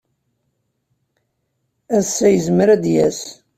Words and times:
Ass-a, 1.97 2.27
yezmer 2.29 2.67
ad 2.69 2.81
d-yas. 2.83 3.21